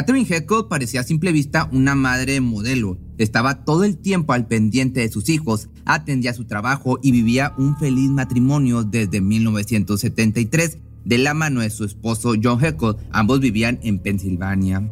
[0.00, 2.96] Catherine Heckle parecía a simple vista una madre modelo.
[3.18, 7.76] Estaba todo el tiempo al pendiente de sus hijos, atendía su trabajo y vivía un
[7.76, 12.94] feliz matrimonio desde 1973 de la mano de su esposo John Heckle.
[13.12, 14.90] Ambos vivían en Pensilvania.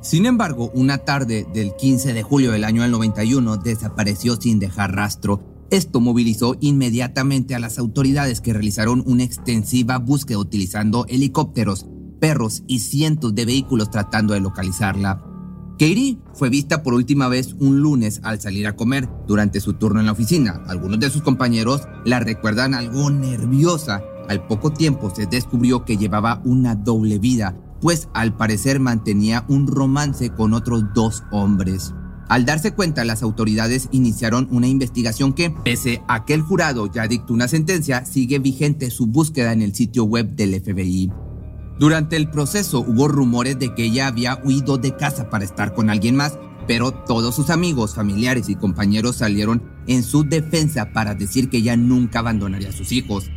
[0.00, 5.42] Sin embargo, una tarde del 15 de julio del año 91 desapareció sin dejar rastro.
[5.70, 11.84] Esto movilizó inmediatamente a las autoridades que realizaron una extensiva búsqueda utilizando helicópteros,
[12.22, 15.24] perros y cientos de vehículos tratando de localizarla.
[15.72, 19.98] Katie fue vista por última vez un lunes al salir a comer durante su turno
[19.98, 20.62] en la oficina.
[20.68, 24.02] Algunos de sus compañeros la recuerdan algo nerviosa.
[24.28, 29.66] Al poco tiempo se descubrió que llevaba una doble vida, pues al parecer mantenía un
[29.66, 31.92] romance con otros dos hombres.
[32.28, 37.08] Al darse cuenta, las autoridades iniciaron una investigación que, pese a que el jurado ya
[37.08, 41.10] dictó una sentencia, sigue vigente su búsqueda en el sitio web del FBI.
[41.82, 45.90] Durante el proceso hubo rumores de que ella había huido de casa para estar con
[45.90, 51.50] alguien más, pero todos sus amigos, familiares y compañeros salieron en su defensa para decir
[51.50, 53.32] que ella nunca abandonaría a sus hijos.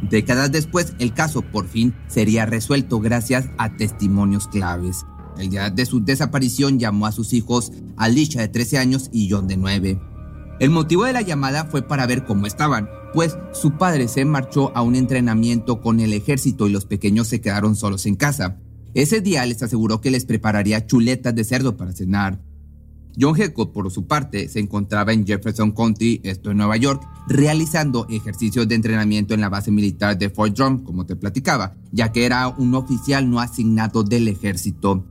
[0.00, 5.04] Décadas después, el caso por fin sería resuelto gracias a testimonios claves.
[5.36, 9.46] El día de su desaparición llamó a sus hijos Alicia de 13 años y John
[9.46, 10.00] de 9.
[10.60, 14.76] El motivo de la llamada fue para ver cómo estaban, pues su padre se marchó
[14.76, 18.58] a un entrenamiento con el ejército y los pequeños se quedaron solos en casa.
[18.92, 22.42] Ese día les aseguró que les prepararía chuletas de cerdo para cenar.
[23.18, 28.06] John Heckle, por su parte, se encontraba en Jefferson County, esto en Nueva York, realizando
[28.10, 32.26] ejercicios de entrenamiento en la base militar de Fort Drum, como te platicaba, ya que
[32.26, 35.06] era un oficial no asignado del ejército.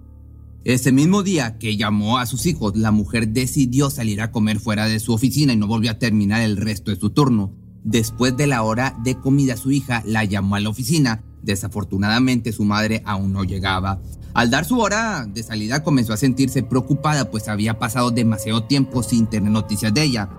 [0.66, 4.88] Ese mismo día que llamó a sus hijos, la mujer decidió salir a comer fuera
[4.88, 7.54] de su oficina y no volvió a terminar el resto de su turno.
[7.86, 11.24] Después de la hora de comida, su hija la llamó a la oficina.
[11.44, 14.02] Desafortunadamente, su madre aún no llegaba.
[14.34, 19.02] Al dar su hora de salida, comenzó a sentirse preocupada, pues había pasado demasiado tiempo
[19.02, 20.30] sin tener noticias de ella.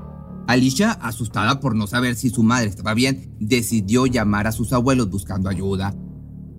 [0.46, 5.08] Alicia, asustada por no saber si su madre estaba bien, decidió llamar a sus abuelos
[5.08, 5.94] buscando ayuda.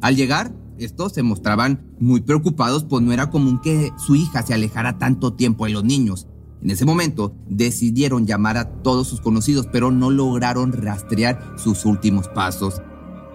[0.01, 0.51] Al llegar,
[0.85, 5.33] estos se mostraban muy preocupados, pues no era común que su hija se alejara tanto
[5.33, 6.27] tiempo de los niños.
[6.61, 12.27] En ese momento decidieron llamar a todos sus conocidos, pero no lograron rastrear sus últimos
[12.27, 12.81] pasos.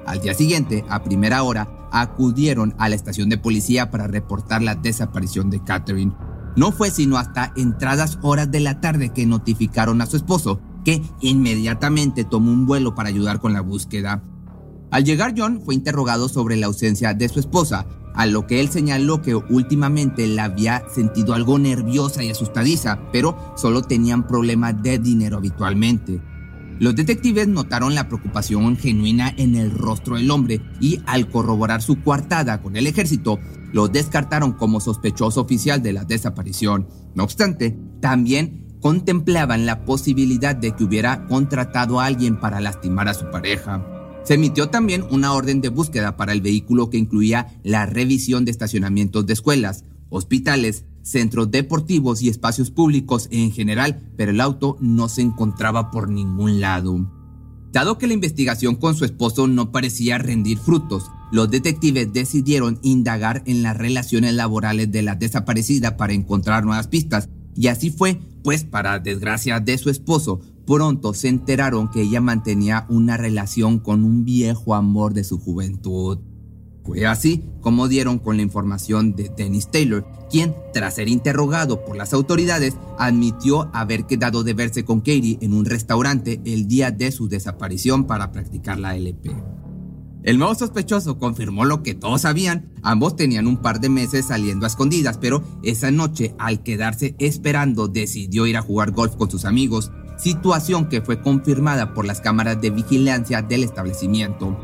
[0.07, 4.77] Al día siguiente, a primera hora, acudieron a la estación de policía para reportar la
[4.77, 6.13] desaparición de Catherine.
[6.55, 11.03] No fue sino hasta entradas horas de la tarde que notificaron a su esposo, que
[11.21, 14.23] inmediatamente tomó un vuelo para ayudar con la búsqueda.
[14.97, 17.85] Al llegar John fue interrogado sobre la ausencia de su esposa,
[18.15, 23.37] a lo que él señaló que últimamente la había sentido algo nerviosa y asustadiza, pero
[23.59, 26.23] solo tenían problemas de dinero habitualmente.
[26.79, 32.01] Los detectives notaron la preocupación genuina en el rostro del hombre y al corroborar su
[32.01, 33.39] coartada con el ejército,
[33.75, 36.89] lo descartaron como sospechoso oficial de la desaparición.
[37.15, 43.15] No obstante, también contemplaban la posibilidad de que hubiera contratado a alguien para lastimar a
[43.15, 43.85] su pareja.
[44.27, 48.51] Se emitió también una orden de búsqueda para el vehículo que incluía la revisión de
[48.51, 55.09] estacionamientos de escuelas, hospitales, centros deportivos y espacios públicos en general, pero el auto no
[55.09, 57.09] se encontraba por ningún lado.
[57.71, 63.45] Dado que la investigación con su esposo no parecía rendir frutos, los detectives decidieron indagar
[63.47, 68.65] en las relaciones laborales de la desaparecida para encontrar nuevas pistas, y así fue, pues
[68.65, 74.25] para desgracia de su esposo, Pronto se enteraron que ella mantenía una relación con un
[74.25, 76.19] viejo amor de su juventud.
[76.85, 81.97] Fue así como dieron con la información de Dennis Taylor, quien, tras ser interrogado por
[81.97, 87.13] las autoridades, admitió haber quedado de verse con Katie en un restaurante el día de
[87.13, 89.35] su desaparición para practicar la LP.
[90.23, 94.67] El nuevo sospechoso confirmó lo que todos sabían, ambos tenían un par de meses saliendo
[94.67, 99.45] a escondidas, pero esa noche, al quedarse esperando, decidió ir a jugar golf con sus
[99.45, 104.57] amigos situación que fue confirmada por las cámaras de vigilancia del establecimiento.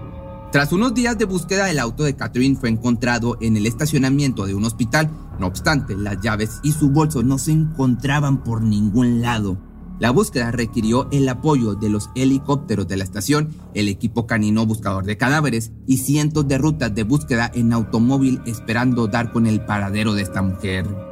[0.53, 4.55] Tras unos días de búsqueda, el auto de Catherine fue encontrado en el estacionamiento de
[4.55, 5.11] un hospital.
[5.39, 9.57] No obstante, las llaves y su bolso no se encontraban por ningún lado.
[9.99, 15.05] La búsqueda requirió el apoyo de los helicópteros de la estación, el equipo canino buscador
[15.05, 20.13] de cadáveres y cientos de rutas de búsqueda en automóvil esperando dar con el paradero
[20.15, 21.12] de esta mujer.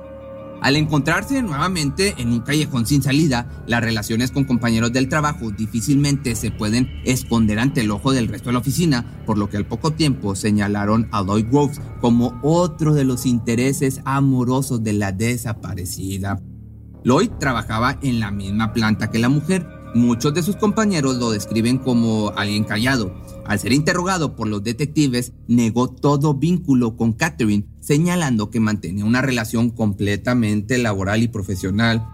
[0.63, 6.35] Al encontrarse nuevamente en un callejón sin salida, las relaciones con compañeros del trabajo difícilmente
[6.35, 9.65] se pueden esconder ante el ojo del resto de la oficina, por lo que al
[9.65, 16.43] poco tiempo señalaron a Lloyd Groves como otro de los intereses amorosos de la desaparecida.
[17.05, 19.67] Lloyd trabajaba en la misma planta que la mujer.
[19.95, 23.15] Muchos de sus compañeros lo describen como alguien callado.
[23.51, 29.23] Al ser interrogado por los detectives, negó todo vínculo con Catherine, señalando que mantenía una
[29.23, 32.07] relación completamente laboral y profesional.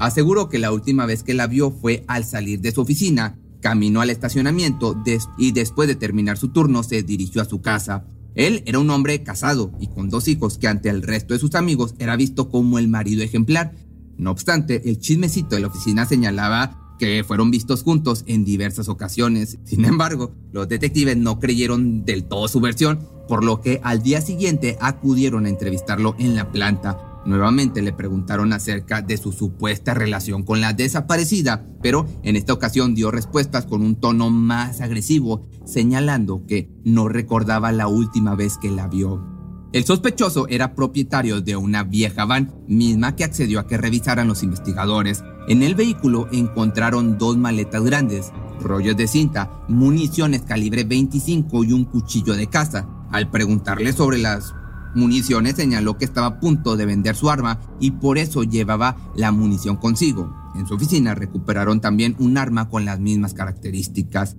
[0.00, 4.00] Aseguró que la última vez que la vio fue al salir de su oficina, caminó
[4.00, 5.00] al estacionamiento
[5.38, 8.04] y después de terminar su turno se dirigió a su casa.
[8.34, 11.54] Él era un hombre casado y con dos hijos que ante el resto de sus
[11.54, 13.76] amigos era visto como el marido ejemplar.
[14.18, 19.58] No obstante, el chismecito de la oficina señalaba que fueron vistos juntos en diversas ocasiones.
[19.64, 24.20] Sin embargo, los detectives no creyeron del todo su versión, por lo que al día
[24.20, 26.98] siguiente acudieron a entrevistarlo en la planta.
[27.24, 32.94] Nuevamente le preguntaron acerca de su supuesta relación con la desaparecida, pero en esta ocasión
[32.94, 38.70] dio respuestas con un tono más agresivo, señalando que no recordaba la última vez que
[38.70, 39.34] la vio.
[39.72, 44.44] El sospechoso era propietario de una vieja van, misma que accedió a que revisaran los
[44.44, 45.24] investigadores.
[45.46, 51.84] En el vehículo encontraron dos maletas grandes, rollos de cinta, municiones calibre 25 y un
[51.84, 52.86] cuchillo de caza.
[53.10, 54.54] Al preguntarle sobre las
[54.94, 59.32] municiones señaló que estaba a punto de vender su arma y por eso llevaba la
[59.32, 60.34] munición consigo.
[60.54, 64.36] En su oficina recuperaron también un arma con las mismas características.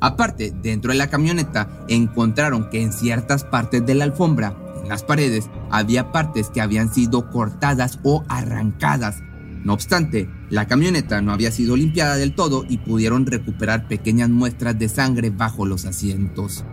[0.00, 5.02] Aparte, dentro de la camioneta encontraron que en ciertas partes de la alfombra, en las
[5.02, 9.22] paredes, había partes que habían sido cortadas o arrancadas,
[9.66, 14.78] no obstante, la camioneta no había sido limpiada del todo y pudieron recuperar pequeñas muestras
[14.78, 16.64] de sangre bajo los asientos.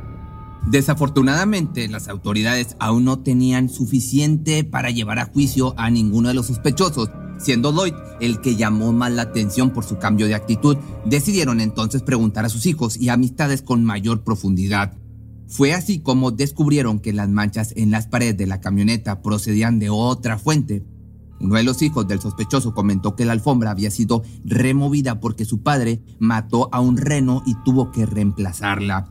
[0.69, 6.45] Desafortunadamente, las autoridades aún no tenían suficiente para llevar a juicio a ninguno de los
[6.45, 7.09] sospechosos,
[7.39, 10.77] siendo Lloyd el que llamó más la atención por su cambio de actitud.
[11.03, 14.93] Decidieron entonces preguntar a sus hijos y amistades con mayor profundidad.
[15.47, 19.89] Fue así como descubrieron que las manchas en las paredes de la camioneta procedían de
[19.89, 20.85] otra fuente,
[21.39, 25.61] uno de los hijos del sospechoso comentó que la alfombra había sido removida porque su
[25.61, 29.09] padre mató a un reno y tuvo que reemplazarla.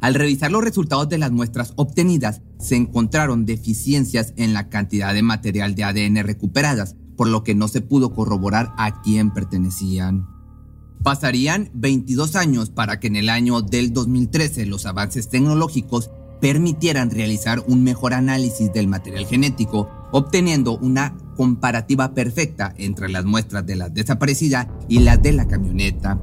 [0.00, 5.22] Al revisar los resultados de las muestras obtenidas, se encontraron deficiencias en la cantidad de
[5.22, 10.26] material de ADN recuperadas, por lo que no se pudo corroborar a quién pertenecían.
[11.02, 16.10] Pasarían 22 años para que en el año del 2013 los avances tecnológicos
[16.40, 23.64] permitieran realizar un mejor análisis del material genético, obteniendo una comparativa perfecta entre las muestras
[23.66, 26.20] de la desaparecida y las de la camioneta.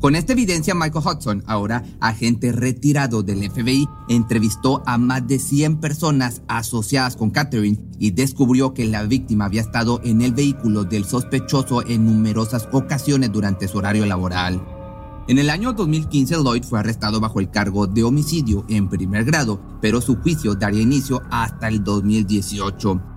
[0.00, 5.80] Con esta evidencia, Michael Hudson, ahora agente retirado del FBI, entrevistó a más de 100
[5.80, 11.04] personas asociadas con Catherine y descubrió que la víctima había estado en el vehículo del
[11.04, 14.62] sospechoso en numerosas ocasiones durante su horario laboral.
[15.26, 19.60] En el año 2015, Lloyd fue arrestado bajo el cargo de homicidio en primer grado,
[19.82, 23.07] pero su juicio daría inicio hasta el 2018.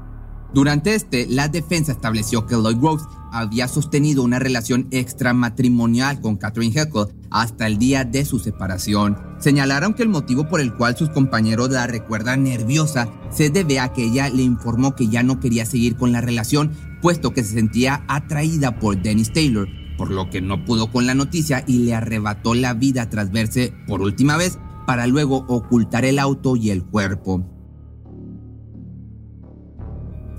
[0.53, 6.73] Durante este, la defensa estableció que Lloyd Groves había sostenido una relación extramatrimonial con Catherine
[6.73, 9.17] Heckle hasta el día de su separación.
[9.39, 13.93] Señalaron que el motivo por el cual sus compañeros la recuerdan nerviosa se debe a
[13.93, 17.53] que ella le informó que ya no quería seguir con la relación, puesto que se
[17.53, 21.95] sentía atraída por Dennis Taylor, por lo que no pudo con la noticia y le
[21.95, 26.83] arrebató la vida tras verse por última vez para luego ocultar el auto y el
[26.83, 27.60] cuerpo.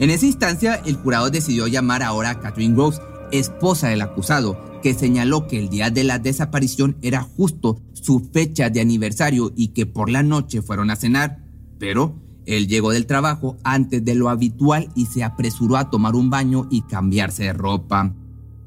[0.02, 4.94] En esa instancia, el jurado decidió llamar ahora a Catherine Groves, esposa del acusado, que
[4.94, 9.86] señaló que el día de la desaparición era justo su fecha de aniversario y que
[9.86, 11.38] por la noche fueron a cenar,
[11.78, 12.16] pero
[12.46, 16.66] él llegó del trabajo antes de lo habitual y se apresuró a tomar un baño
[16.68, 18.12] y cambiarse de ropa.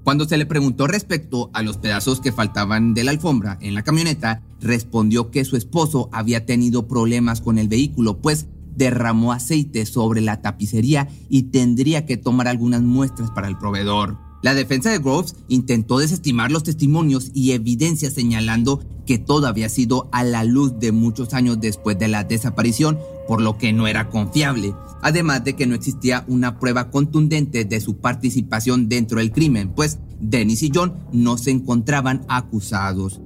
[0.06, 3.84] Cuando se le preguntó respecto a los pedazos que faltaban de la alfombra en la
[3.84, 10.22] camioneta, respondió que su esposo había tenido problemas con el vehículo, pues derramó aceite sobre
[10.22, 14.18] la tapicería y tendría que tomar algunas muestras para el proveedor.
[14.46, 20.08] La defensa de Groves intentó desestimar los testimonios y evidencias señalando que todo había sido
[20.12, 24.10] a la luz de muchos años después de la desaparición, por lo que no era
[24.10, 29.74] confiable, además de que no existía una prueba contundente de su participación dentro del crimen,
[29.76, 33.22] pues Dennis y John no se encontraban acusados.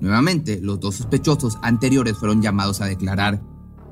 [0.00, 3.42] Nuevamente, los dos sospechosos anteriores fueron llamados a declarar.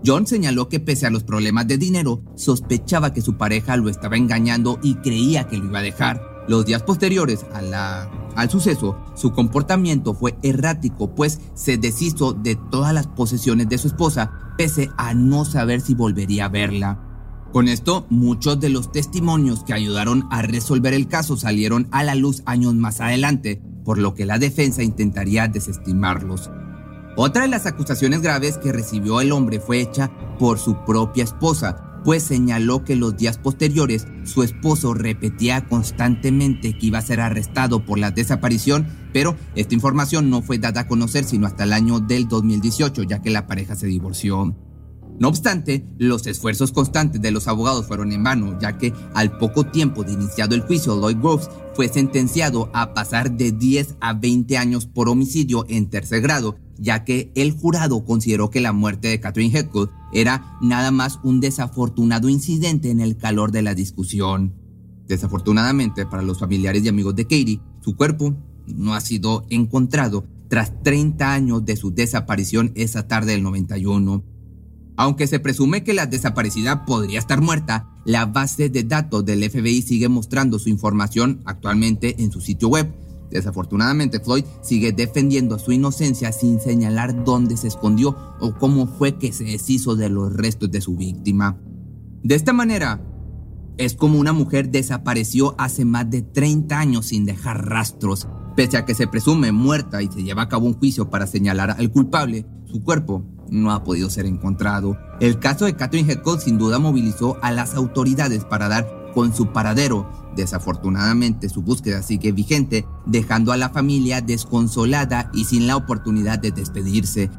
[0.05, 4.17] John señaló que pese a los problemas de dinero, sospechaba que su pareja lo estaba
[4.17, 6.45] engañando y creía que lo iba a dejar.
[6.49, 12.57] Los días posteriores a la, al suceso, su comportamiento fue errático, pues se deshizo de
[12.57, 16.99] todas las posesiones de su esposa, pese a no saber si volvería a verla.
[17.53, 22.15] Con esto, muchos de los testimonios que ayudaron a resolver el caso salieron a la
[22.15, 26.51] luz años más adelante, por lo que la defensa intentaría desestimarlos.
[27.15, 32.01] Otra de las acusaciones graves que recibió el hombre fue hecha por su propia esposa,
[32.05, 37.85] pues señaló que los días posteriores su esposo repetía constantemente que iba a ser arrestado
[37.85, 42.01] por la desaparición, pero esta información no fue dada a conocer sino hasta el año
[42.01, 44.57] del 2018, ya que la pareja se divorció.
[45.19, 49.65] No obstante, los esfuerzos constantes de los abogados fueron en vano, ya que al poco
[49.65, 54.59] tiempo de iniciado el juicio, Lloyd Groves fue sentenciado a pasar de 10 a 20
[54.59, 59.21] años por homicidio en tercer grado, ya que el jurado consideró que la muerte de
[59.21, 64.55] Catherine Heckle era nada más un desafortunado incidente en el calor de la discusión.
[65.07, 68.35] Desafortunadamente para los familiares y amigos de Katie, su cuerpo
[68.67, 74.32] no ha sido encontrado tras 30 años de su desaparición esa tarde del 91.
[74.97, 79.83] Aunque se presume que la desaparecida podría estar muerta, la base de datos del FBI
[79.83, 82.93] sigue mostrando su información actualmente en su sitio web.
[83.31, 89.33] Desafortunadamente, Floyd sigue defendiendo su inocencia sin señalar dónde se escondió o cómo fue que
[89.33, 91.59] se deshizo de los restos de su víctima.
[92.23, 93.01] De esta manera,
[93.79, 98.29] es como una mujer desapareció hace más de 30 años sin dejar rastros.
[98.55, 101.71] Pese a que se presume muerta y se lleva a cabo un juicio para señalar
[101.71, 104.99] al culpable, su cuerpo no ha podido ser encontrado.
[105.21, 109.53] El caso de Catherine Heckle sin duda movilizó a las autoridades para dar con su
[109.53, 110.11] paradero.
[110.35, 116.51] Desafortunadamente su búsqueda sigue vigente, dejando a la familia desconsolada y sin la oportunidad de
[116.51, 117.31] despedirse.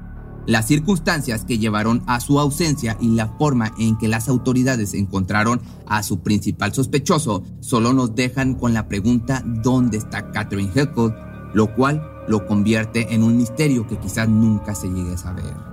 [0.46, 5.62] Las circunstancias que llevaron a su ausencia y la forma en que las autoridades encontraron
[5.88, 11.15] a su principal sospechoso solo nos dejan con la pregunta ¿dónde está Catherine Heckle?
[11.53, 15.73] Lo cual lo convierte en un misterio que quizás nunca se llegue a saber.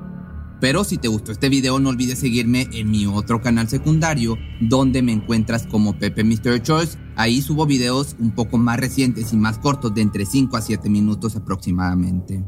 [0.61, 5.02] Pero si te gustó este video no olvides seguirme en mi otro canal secundario donde
[5.02, 6.62] me encuentras como Pepe Mr.
[6.62, 6.99] Choice.
[7.17, 10.88] Ahí subo videos un poco más recientes y más cortos de entre 5 a 7
[10.90, 12.45] minutos aproximadamente.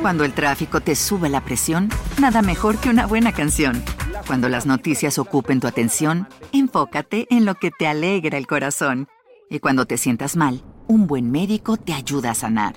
[0.00, 1.90] Cuando el tráfico te sube la presión,
[2.20, 3.82] nada mejor que una buena canción.
[4.26, 9.08] Cuando las noticias ocupen tu atención, enfócate en lo que te alegra el corazón.
[9.50, 12.76] Y cuando te sientas mal, un buen médico te ayuda a sanar.